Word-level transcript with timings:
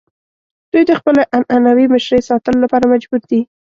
دوی 0.71 0.83
د 0.89 0.91
خپلې 0.99 1.21
عنعنوي 1.35 1.85
مشرۍ 1.93 2.21
ساتلو 2.29 2.57
لپاره 2.63 2.91
مجبور 2.93 3.21
دي. 3.31 3.41